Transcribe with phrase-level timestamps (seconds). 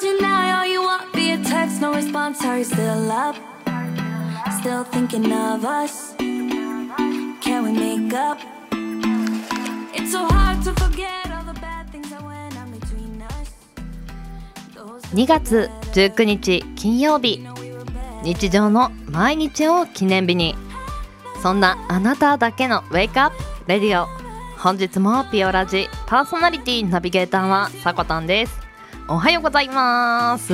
[0.00, 2.42] Deny all you want via text, no response.
[2.44, 3.36] Are you still up?
[4.60, 6.14] Still thinking of us?
[6.18, 8.38] Can we make up?
[9.92, 13.52] It's so hard to forget all the bad things that went on between us.
[14.74, 17.44] Those 2月19日金曜日
[18.22, 20.54] 日常の毎日を記念日に
[21.42, 23.36] そんなあなただけのウェイクアップ
[23.66, 24.17] レディオ
[24.58, 28.58] 本日もピオラジパーソナリティナビゲーターはさこたんです。
[29.08, 30.52] おはようございます。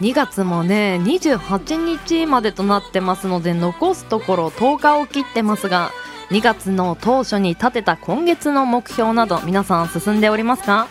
[0.00, 1.76] 2月もね28
[2.06, 5.90] 日までとなってますので残すところ10日を切ってますが
[6.30, 10.86] 2月の当初に立てた今月の目標など皆さん進んでおりますか？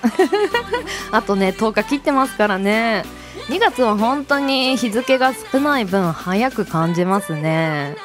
[1.11, 3.03] あとね10日切ってますからね。
[3.49, 7.95] 2月は本当に日付が少ない分早く感じますね。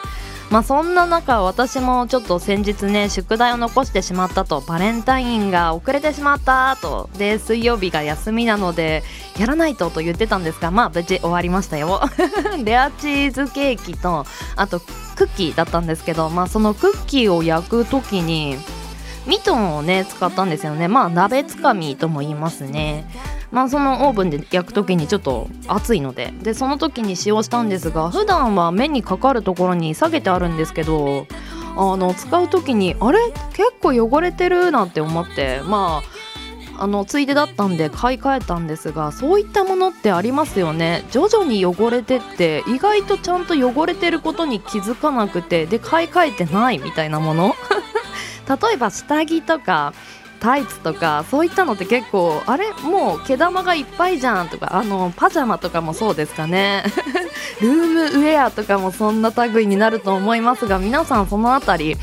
[0.50, 9.04] まあそんな中私もちょっと先日ね宿題を残してしまったとバレンタインが遅れてしまったとで水曜日が休みなので
[9.38, 12.00] やらないとと言ってたんですがまあ無事終わりましたよ。
[12.64, 18.58] レアチーズケーキとあとクッキーだったんですけどまあそのクッキーを焼く時に
[19.26, 20.88] ミトンをね使ったんですよね。
[20.88, 23.04] まあ鍋つかみとも言いますね。
[23.50, 26.32] まあそのオーブンで焼く時にちょっと熱いので。
[26.42, 31.26] でその時に使用したんですが普段は目にかかるところに下げてあるんですけど
[31.76, 33.18] あの使う時にあれ？
[33.52, 35.60] 結構汚れてるなんて思って。
[35.66, 36.30] まあ
[36.82, 41.04] あのついでだったんで買い替えたんですがそういったものってありますよね。
[41.10, 47.54] 徐々に汚れてって意外とちゃんと汚れてることに気づかなくてで買い替えてないみたいなもの。
[48.48, 49.92] 例えば下着とか
[50.40, 56.84] タイツとかそういったのって結構あれもう毛玉がいっぱいじゃんとかあのパジャマとかもそうですかね。
[57.60, 61.96] ルームウェアとかもそんな類になると思いますが皆さんそのあたり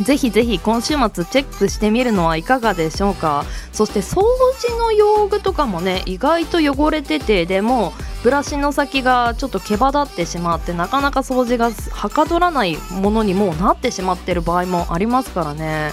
[0.00, 3.44] ぜひぜひ今週末チェックしてみるのはいかがでしょうか。
[3.72, 4.22] そして掃
[4.60, 15.92] 除の用具とかもね意外と汚れててでもブラシの先がちょっと毛羽立ってしまってなかなか掃除がはかどらないものにもうなってしまってる場合もありますからね。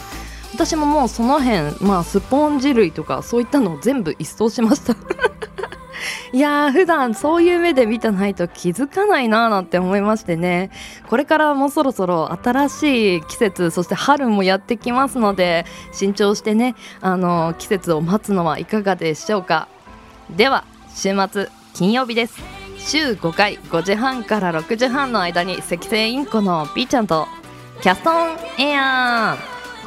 [0.60, 4.94] 私ももうその辺まあスポンジ類とかそういったのを全部一掃しました。
[6.34, 10.70] いやー普段そういう目で見てないと気づかないなーなんて思いましてね。
[11.10, 19.70] これからもうそろそろ新しい季節そして春もやってきますので慎重してねあの季節を待つのはいかがでしょうか。
[20.30, 22.36] では週末金曜日です。
[22.78, 27.30] 週5回5時半から6時半の間に赤星インコの B ちゃんと
[27.82, 29.38] キャストンエア。
[29.56, 29.59] ー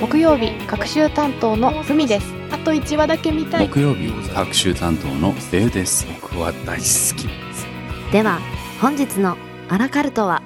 [0.00, 2.32] 木曜日各週担当のふみです。
[2.52, 3.68] あと1話だけ見たい。
[3.68, 6.06] 木曜日各週担当のデウです。
[6.22, 7.26] 僕は大好き。
[7.26, 7.66] です
[8.12, 8.38] では
[8.80, 9.36] 本日の
[9.68, 10.40] アラカルトは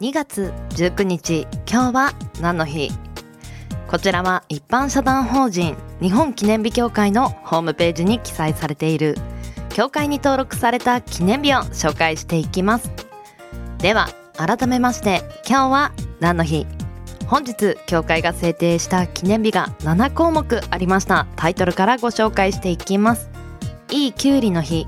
[0.00, 2.90] ？2月19日今日は何の日？
[3.86, 9.14] こちらは一般社団法人日本記念日協会のホームページに記載されている
[9.70, 12.90] 協会に登録された記念日を紹介していきます。
[13.78, 16.66] では改めまして今日は何の日？
[17.26, 21.26] 本日協会が制定した記念日が7項目ありました。
[21.36, 23.30] タイトルからご紹介していきます。
[23.90, 24.86] いいきゅうりの日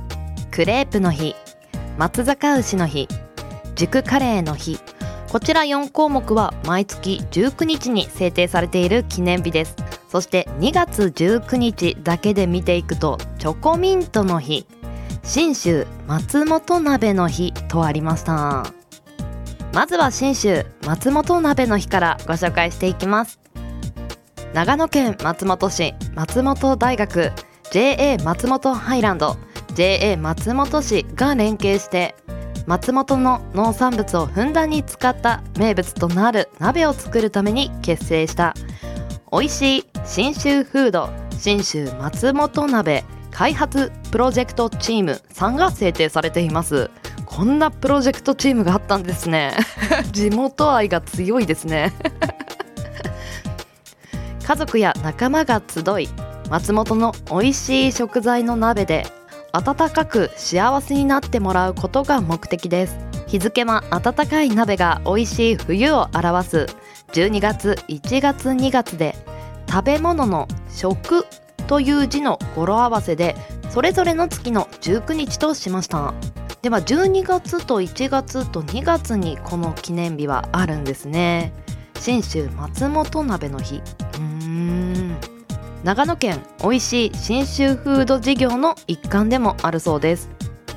[0.51, 1.35] クレープの日
[1.97, 3.09] 松坂牛の日
[3.75, 4.79] 熟カレーの日。
[5.31, 9.77] こちら4項目は毎月19日に制定されている記念日です。
[10.13, 14.67] そして2月19日だけで見ていくとチョコミントの日。
[15.23, 18.67] 信州松本鍋の日とありました。
[19.73, 23.41] まずは信州松本鍋の日からご紹介していきます。
[24.53, 27.33] 長野県松本市松本大学
[27.71, 29.39] JA 松本ハイランド
[29.75, 32.15] JA 松本市が連携して
[32.67, 38.53] 松本の農産物をふんだんに使った名物となる鍋を作るために結成した。
[39.33, 46.91] 美味しい信州フード信州松本鍋開発プロジェクトチームさんが制定されています。
[47.25, 49.57] こんなプロジェクトチームがあったんですね。
[50.13, 51.93] 地元愛が強いですね。
[54.45, 56.09] 家族や仲間が集い
[56.51, 59.07] 松本の美味しい食材の鍋で
[59.53, 62.99] 温かく幸せになってもらうことが目的です。
[63.29, 66.67] 日付は温かい鍋が美味しい冬を表す。
[67.13, 69.15] 12月1月2月で
[69.73, 71.25] 食べ物の食
[71.67, 73.37] という字の語呂合わせで
[73.71, 76.13] それぞれの月の19日としました。
[76.61, 81.55] では12月と1月と2月にこの記念日はあるんですね。
[81.99, 83.77] 信州松本鍋の日。
[83.77, 85.17] うーん。
[85.85, 90.29] 長野県美味しい信州フード事業の一環でもあるそうです。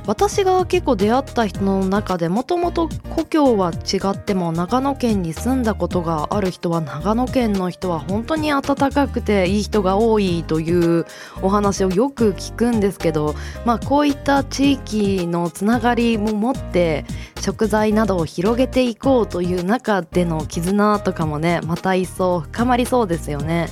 [0.08, 11.06] 私が結構出会った人の中でもともと故郷は違っても長野県に住んだことがある人は長野県の人は本当に温かくていい人が多いという
[11.42, 13.36] お話をよく聞くんですけど、
[13.66, 17.06] まあ、こういった地域のつながりも持って
[17.42, 23.70] 食材などを広げていこうという中での絆とかもねまた一層深まりそうですよね。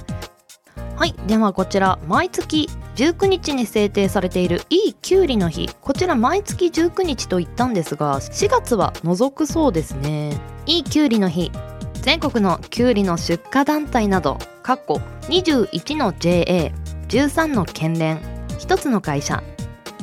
[0.95, 5.68] はいではこちら毎月19日に制定されているいいきゅうりの日。
[5.81, 10.38] こちら毎月19日と言ったんですが4月は除くそうですね。
[10.68, 11.51] いいきゅうりの日。
[12.01, 18.19] 全国のきゅうりの出荷団体などかっこ21の JA13 の県連
[18.60, 19.42] 1つの会社。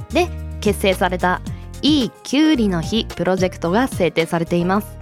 [0.09, 0.29] で
[0.61, 1.41] 結成された
[1.83, 4.99] いいきゅうりの日プロジェクトが制定されています。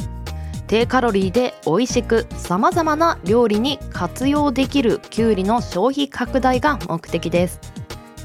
[0.67, 7.59] 低カロリーで美味しくさまざまな料理に活用できるきゅうりの消費拡大が目的です。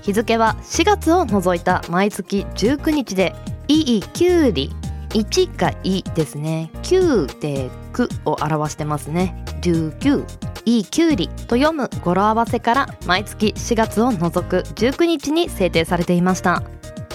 [0.04, 3.34] 日付は4月を除いた毎月19日で
[3.70, 4.70] いいきゅうり
[5.10, 6.70] 1がいいですね。
[6.84, 9.46] 9で9を表してますね。
[9.62, 10.26] 19
[10.66, 16.64] いいきゅうりと読む語呂合わせから毎月4月を除く19日に制定されていました。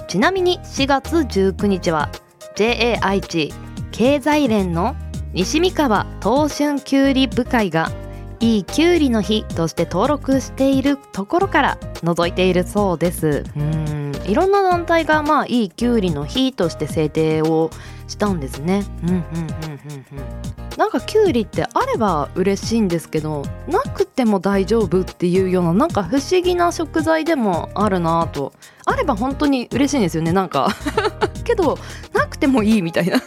[0.08, 2.08] ちなみに4月19日は
[2.56, 3.52] JA 愛知
[3.92, 4.96] 経済連の
[5.34, 7.90] 西三河東春きゅうり部会が
[8.40, 13.44] いいきゅうりの日として登録しているところから除いているそうです。
[13.56, 14.12] うん。
[14.26, 17.70] いろんな団体がまあいいきゅうりの日として制定を
[18.06, 18.84] したんですね。
[19.02, 20.68] うんうんうんうんうん。
[20.76, 28.52] なんかきゅうりってあれば嬉しいんですけどなくても大丈夫っていうようななんか不思議な食材でもあるなぁと。
[28.84, 30.68] あれば本当に嬉しいんですよねなんか。
[31.44, 31.76] けど
[32.12, 33.20] なくてもいいみたいな。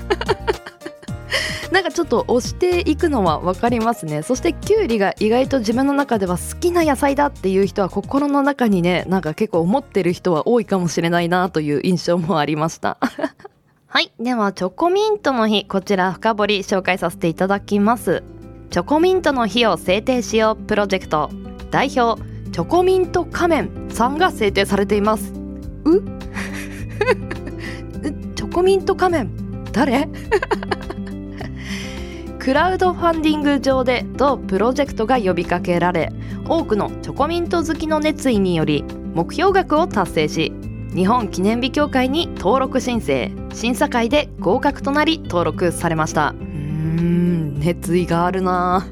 [1.72, 4.24] なんかちょっと押していくのは分かりますね。
[4.24, 12.98] そしてきゅうりが意外と自分の中では好きな野菜だっていう人は心の中にねなんか結構思ってる人は多いかもしれないなという印象もありました。
[13.88, 14.12] はい。
[14.20, 18.22] ではチョコミントの日こちら深掘り紹介させていただきます。
[18.70, 21.30] チョコミントの日を制定しようプロジェクト。
[21.72, 22.22] 代表
[22.52, 25.32] チョコミント仮面さんが制定されています。
[25.86, 26.02] う？
[28.36, 29.30] チョコミント仮面？
[29.72, 30.10] 誰？
[32.42, 36.12] クラウドファンディング上で同プロジェクトが呼びかけられ
[36.48, 38.84] 多くのチョコミント好きの熱意により
[39.14, 40.52] 目標額を達成し
[40.96, 43.32] 日本記念日協会に登録申請。
[43.54, 46.32] 審査会で合格となり登録されました。
[46.32, 48.86] うーん熱意があるな。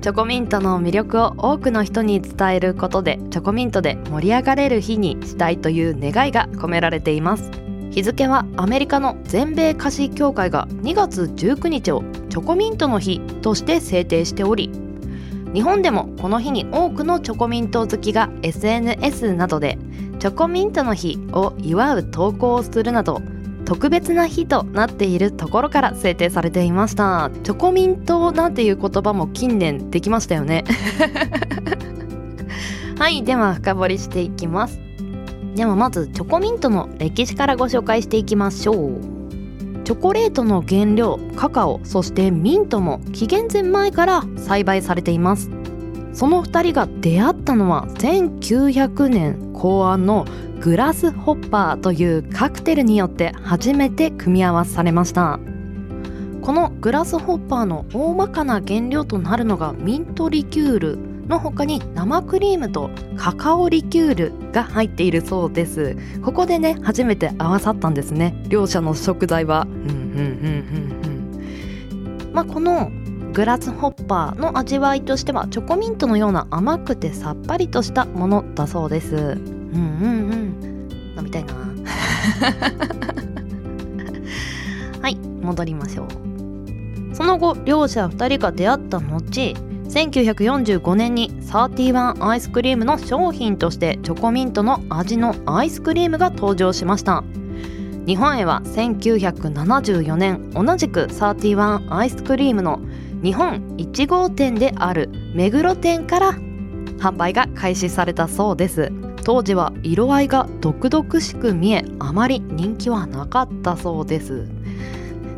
[0.00, 7.61] チョコミントの魅力を多くの人に伝えることでチョコミントで盛り上がれる日にしたいという願いが込められています
[7.92, 14.70] 日付はアメリカの全米菓子協会が2月19日をチョコミントの日として制定しており
[15.52, 19.76] 日本でもこの日に多くのチョコミント好きが SNS などで
[20.20, 23.20] チョコミントの日を祝う投稿をするなど
[23.66, 27.30] 特別な日となっているところから制定されていました。
[27.44, 30.64] チョコミントなんていう言葉も近年できましたよね。
[32.98, 34.91] はいでは深掘りしていきます。
[35.54, 39.00] ではまずチョコミントの歴史からご紹介していきましょう。
[39.84, 45.50] チョコレートの原料カカオそしてミントも紀元前前から栽培されています。
[46.14, 50.24] その2人が出会ったのは1900年考案の
[50.60, 55.40] グラスホッパーというカクテルによって初めて組み合わされました。
[56.42, 61.11] このグラスホッパーの大まかな原料となるのがミントリキュール。
[61.28, 65.96] の他に生クリームとカカオリキュールが入っているそうです。
[66.22, 68.34] ここでね初めて合わさったんですね。
[68.48, 69.66] 両者の食材は。
[69.68, 69.94] うんうんうんう
[72.24, 72.32] んうん。
[72.32, 72.90] まあこの
[73.32, 79.16] グラスホッパーの味わいとしてはチョコミントのような甘くてさっぱりとしたものだそうです。
[79.16, 79.32] うんうんう
[80.34, 80.88] ん。
[81.16, 81.54] 飲みたいな。
[85.00, 86.08] はい戻りましょう。
[87.14, 89.54] その後両者2人が出会った後
[89.92, 97.22] 1945年に31アイスクリームの商品としてチョコミントの味のアイスクリームが登場しました。
[98.06, 102.80] 日本へは1974年同じく31アイスクリームの
[103.22, 106.32] 日本1号店である目黒店から
[106.98, 108.90] 販売が開始されたそうです。
[109.24, 114.48] 当時は色合いが毒々しく見えあまり人気はなかったそうです。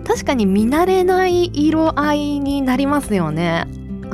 [0.06, 3.66] 確かに見慣れない色合いになりますよね。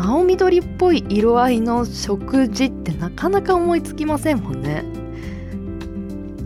[0.02, 4.84] 青緑っぽい色合いの食事ってなかなか思いつきませんもんね。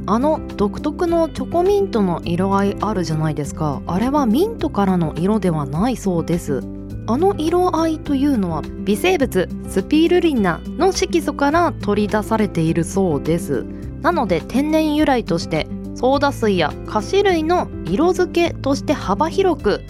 [0.06, 3.80] あの独特のチョコミントの色合いあるじゃないですか。
[3.86, 6.62] あれはミントからの色ではないそうです。
[7.06, 13.64] あの色合いというのは微生物スピルリナの色素から取り出されているそうです。
[14.02, 19.84] なので天然由来としてソーダ水や菓子類の色付けとして幅広く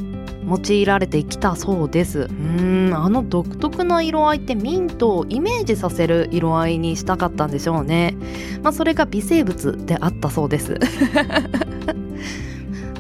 [0.49, 2.21] 用いられてきたそうです。
[2.21, 8.17] うーんあの独特な色合いってミントをイメージさせる色合いにしたかったんでしょうね。
[8.63, 10.79] まあそれが微生物であったそうです。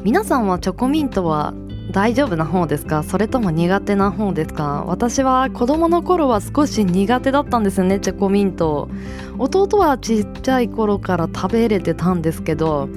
[0.02, 1.54] 皆さんはチョコミントは
[1.92, 3.02] 大丈夫な方ですか？
[3.02, 4.84] それとも苦手な方ですか？
[4.86, 8.88] 私は子供の頃は少し苦手だったんですよねチョコミント
[9.38, 12.88] 弟はちっちゃい頃から食べれてたんですけど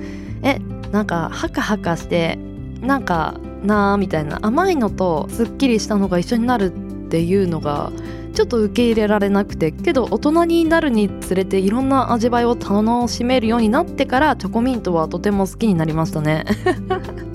[0.42, 0.60] え
[0.92, 2.40] なんかハカハカして
[2.82, 3.36] なんか
[3.68, 7.92] なみたいな甘いのとすっきりしたのが一緒になるっていうのが
[8.34, 16.46] ちょっと受け入れられなくてけど大人になるにつれていろんな味わいを楽しめるようになってからチョコミントはとても好きになりましたね。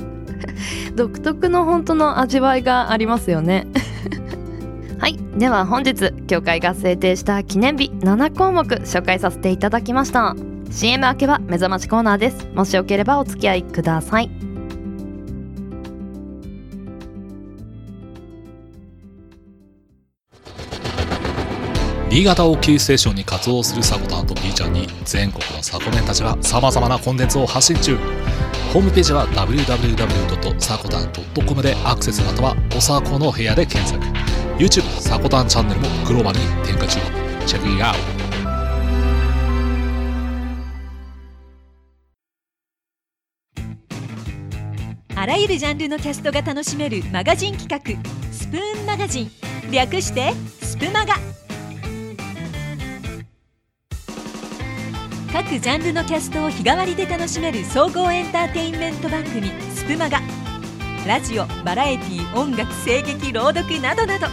[0.95, 3.67] 独特の本当の味わいがありますよね。
[4.99, 5.19] はい。
[5.37, 10.37] では本日協会が制定した記念日7項目紹介させていただきました。
[10.71, 12.47] CM 明けは目覚ましコーナーです。
[12.55, 14.51] もしよければお付き合いください。
[22.12, 27.97] 新潟をキーステーションに活動するサコタンと B ちゃんに全国のサコメンたちは様々なコンテンツを発信中。
[28.75, 34.04] ホームページは www.sakotan.com でアクセスまたはおさこの部屋で検索。
[34.59, 37.00] YouTube サコタンチャンネルもグローバルに展開中。
[37.47, 38.00] チェックインアウト。
[45.19, 47.78] あらゆるジャンルのキャストが楽しめるマガジン企画
[48.31, 49.31] スプーンマガジン。
[49.71, 51.14] 略してスプマガ。
[55.33, 60.21] 各ジャンルのキャストを日替わりで楽しめる総合エンターテインメント番組スプマガ。
[61.07, 64.27] ラジオバラエティ音楽声劇朗読などなど。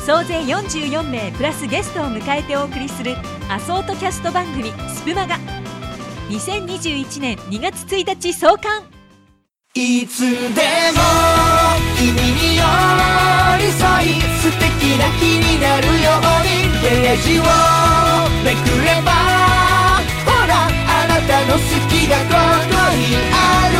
[0.00, 3.14] 総勢44名プラスゲストを迎えてお送りする
[3.48, 5.38] アソートキャスト番組スプマガ。
[6.30, 8.82] 2021年2月1日創刊。
[9.74, 10.32] いつでも
[11.96, 12.62] 君に寄
[13.58, 17.42] り添い素敵な日になるようにページを
[18.44, 19.33] めくれば
[21.26, 23.74] たの好きがここにある。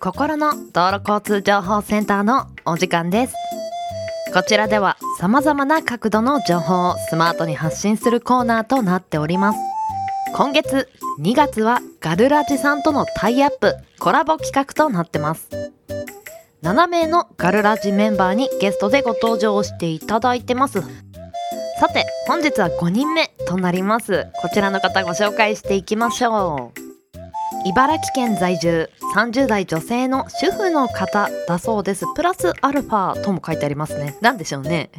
[0.00, 3.34] 心の道路交通情報センターのお時間です。
[4.34, 9.73] こちらでは様々な角度の情報をスマートに発信するコーナーとなっております。
[10.36, 10.88] 今月
[11.20, 15.48] 2月はガルラジさんとのタイアップコラボ企画となってます。
[16.64, 20.80] 7名のガルラジメンバーにゲストでご登場していただいてます。
[21.78, 24.26] さて本日は5人目となります。
[24.42, 27.68] こちらの方ご紹介していきましょう。
[27.68, 32.06] 茨城県在住30代女性の主婦の方だそうです。
[32.16, 34.16] プラスアルファとも書いてありますね。
[34.20, 34.90] なんでしょうね。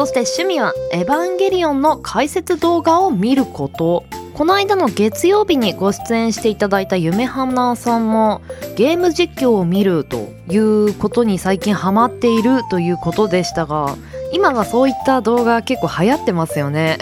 [0.00, 4.06] そして趣味はエヴァンゲリオンの解説動画を見ること。
[4.32, 8.40] この間の月曜日にご出演していただいた夢花さんも
[8.76, 13.94] ゲーム実況を見るということに最近ハマっているということでしたが
[14.32, 16.96] 今はそういった動画結構流行ってますよね。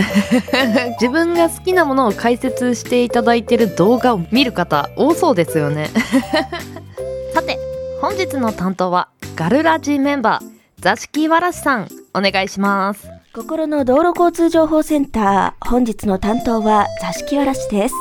[1.00, 5.88] 自分が好きなものを解説していただいている動画を見る方多そうですよね。
[7.32, 7.60] さて
[8.00, 10.44] 本日の担当はガルラジメンバー
[10.80, 11.97] 座敷わらしさん。
[12.14, 17.94] お願いします心の道路交通情報センター、本日の担当は座敷わらしです。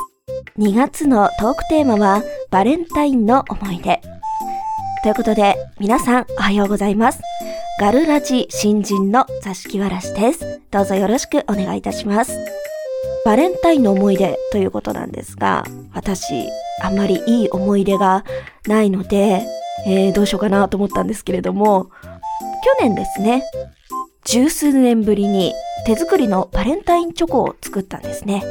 [0.58, 4.00] 2月のトークテーマは、バレンタインの思い出。
[5.04, 7.20] ということで、皆さんおはようございます。
[7.80, 10.60] ガルラジ新人の座敷わらしです。
[10.72, 12.36] どうぞよろしくお願いいたします。
[13.24, 16.48] バレンタインの思い出ということなんですが、私、
[16.82, 18.24] あんまりいい思い出が
[18.66, 19.46] ないので、
[19.86, 21.90] えー、どうしようかなと思ったんですけれども、
[22.80, 23.44] 去年ですね、
[24.24, 25.54] 十数年ぶりに
[25.86, 28.42] 手作りのバレンタインチョコを作ったんですね。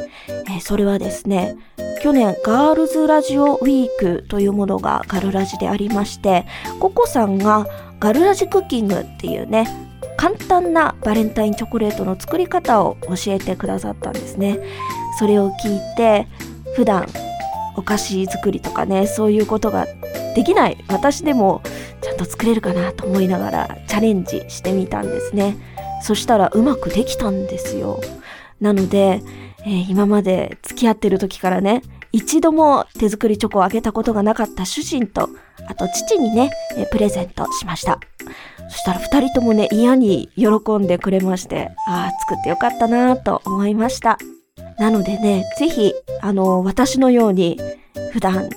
[0.50, 1.56] えそれはですね、
[2.02, 6.46] 去年ガールズラジオウィークというものがガルラジでありまして、
[6.80, 7.66] ココさんが
[8.00, 9.68] ガルラジクッキングっていうね、
[10.16, 14.58] 簡単なバレンタインチョコレートの作り方を教えてくださったんですね。
[15.18, 16.26] それを聞いて、
[16.74, 17.06] 普段
[17.76, 19.86] お菓子作りとかね、そういうことが
[20.38, 21.62] できない私でも
[22.00, 25.56] ちゃんと作れるかなと思いながらチャレンジしてみたんですね。
[26.00, 28.00] そしたらうまくできたんですよ。
[28.60, 29.20] なので、
[29.66, 35.28] えー今まで付き合ってる時からね、一度も手作りチョコをあげたことがなかった主人と、
[35.66, 37.98] あと父にね、えプレゼントしました。
[38.68, 40.46] そしたら二人ともね、嫌に喜
[40.78, 44.18] んでくれまして、ああ、作ってよかったなと思いました。
[44.78, 47.60] なのでね、ぜひ、あの、私のように、
[48.12, 48.48] 普段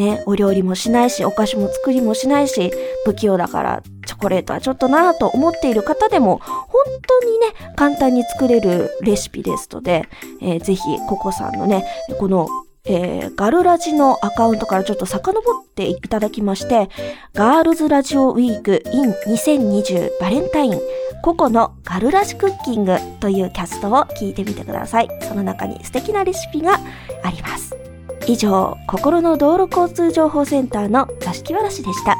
[0.00, 2.72] ね、お料理もしないし、お菓子も作りもしないし、
[3.04, 6.68] 不器用だからチョコレートはちょっとなぁと思っている方でも、本
[7.06, 10.08] 当にね、簡単に作れるレシピですので、
[10.40, 11.84] えーぜひ、ココさんのね、
[12.18, 12.48] この、
[12.86, 16.88] えーガルラジのアカウントからちょっと遡っていただきまして、
[17.34, 20.80] ガールズラジオウィーク in 2020バレンタイン
[21.22, 25.08] ココのガルラジクッキングというキャストを聞いてみてください。
[25.22, 26.80] その中に素敵なレシピが
[27.22, 27.89] あります。
[28.26, 32.16] 以上、心の道路交通情報センターの座敷わらしでした。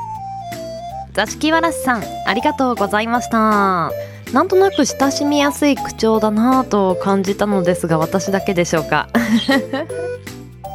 [1.13, 3.91] 座敷わらしさんありがとうございました。
[4.33, 9.09] なんとなく親しみやすい口調だなぁと感じたのですが私だけでしょうか。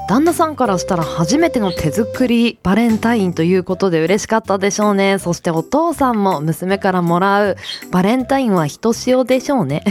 [0.08, 5.18] 旦那さんからしたら初めての手作りバレンタインということで嬉しかったでしょうね。
[5.18, 7.58] そしてお父さんも娘からもらう
[7.92, 9.84] バレンタインはひとしおでしょうね。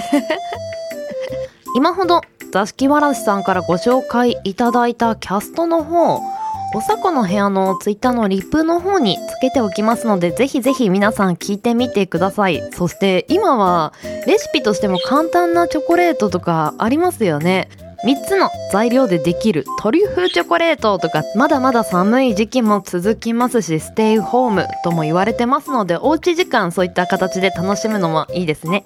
[1.75, 2.21] 今ほど
[2.53, 6.21] 座敷わらしさんからご紹介いただいたキャストの方
[6.77, 12.61] おさこの部屋のツイッターのリップの方につけておきますのでぜひぜひ皆さん聞いてみてください。
[12.73, 13.93] そして今は
[14.27, 17.69] レシピとしても簡単なチョコレートとかありますよね。
[18.05, 28.85] 3つの材料でできるトリュフチョコレートとかまだまだ寒い時期も続きますしステイホームとも言われてますのでおうち時間そういった形で楽しむのもいいですね。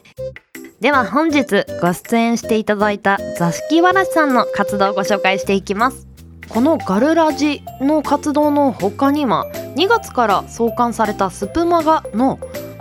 [0.81, 6.07] では本日ご出演していただいた座敷わらしさんの活動をご紹介していきます。
[6.49, 12.39] このガルラジの活動の他には2月から創刊されたスプマガの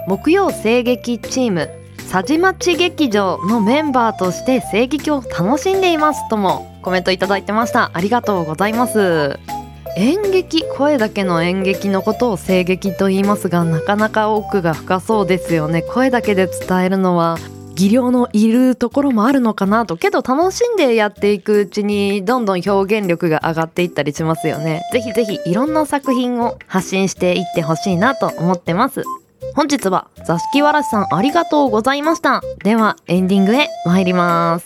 [0.07, 1.69] 木曜声劇チーム
[2.09, 7.89] 佐治町劇場のメンバーとして声劇を楽しんでいますともコメントいただいてました。
[7.93, 9.39] ありがとうございます。
[9.97, 15.81] 演劇声だけの演劇のことを声劇と言いますがなかなか奥が深そうですよね。
[15.81, 17.39] 声だけで伝えるのは
[17.77, 24.81] 技量のいるところもあるのかなとけど楽しんでやっていくうちにどんどん表現力が上がっていったりしますよね。
[24.91, 29.03] ぜひぜひいろんな作品を発信していってほしいなと思ってます。
[29.55, 32.41] 本日は座敷わらしさんありがとうございました。
[32.63, 34.65] ではエンディングへ参ります。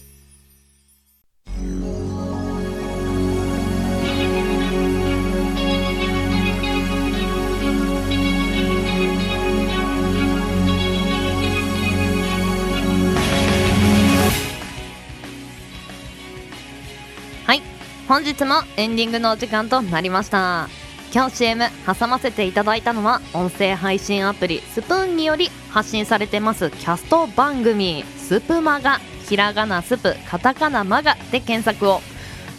[18.11, 20.67] 本日もエンディングのお時間となりました。
[21.13, 28.97] 今日 CM 挟ませていただいたのは音声配信アプリスプーンにより発信されてますキャスト番組スプマガ
[29.29, 32.01] ひらがなスプカタカナマガで検索を。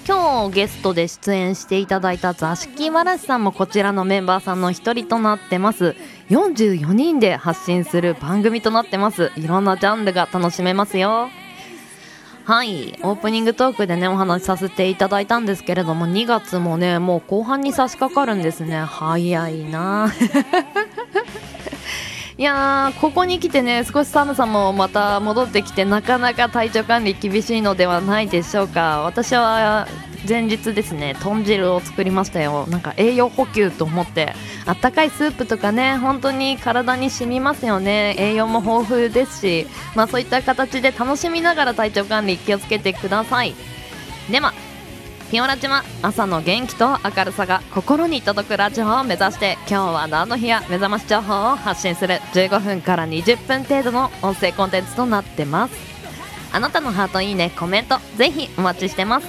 [0.09, 5.95] 今日ゲストで出演していただいた座敷わらしさんもこちらのメンバーさんの一人となってます。
[6.31, 9.31] 44人で発信する番組となってます。
[9.37, 11.29] いろんなジャンルが楽しめますよ。
[12.45, 12.99] はい。
[13.03, 18.81] オープニングトークでねお話しさせていただいたんですけれども2月もねもう後半に差し掛かるんですね。
[18.81, 20.13] 早いな。
[22.39, 29.03] いやーここに来てね少し寒さもまた戻ってきてなかなか体調管理厳しいのではないでしょうか。
[29.03, 29.87] 私は
[30.27, 32.67] 前日ですね豚汁を作りましたよ。
[32.69, 38.15] なんか栄養補給と思ってあったかいスープとかね本当に体に染みますよね。
[38.19, 43.55] 栄養も豊富ですしまあそういった形で楽しみながら体調管理気をつけてください。
[44.31, 44.55] では
[45.33, 55.75] ピオラジは朝の元気と明るさが心に届くラジオを目指して今日は何の日や目覚まし情報を発信する15分から20分程度の音声コンテンツとなってます。
[56.53, 59.27] あなたのハートいいねコメントぜひお待ちしてます。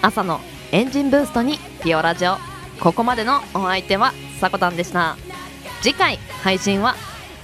[0.00, 0.40] 朝の
[0.72, 2.38] エンジンブーストにピオラジオ
[2.80, 5.18] ここまでのお相手はさこたんでした。
[5.82, 6.94] 次回配信は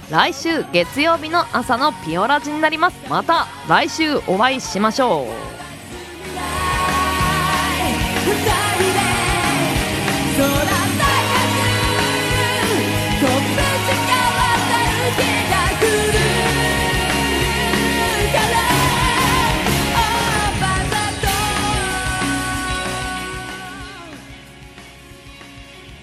[0.09, 2.97] 来週月曜日の朝のピオラジになります。
[3.07, 5.70] また来週お会いしましょう。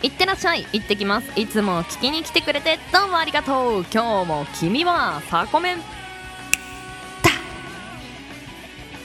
[0.03, 0.09] い。
[0.09, 0.67] ってらっしゃい。
[0.73, 1.31] 行ってきます。
[1.37, 5.79] いつも聞きに来てくれてどうもありがとう今日も君はサコメン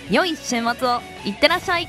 [0.10, 1.88] 良い週末をいってらっしゃい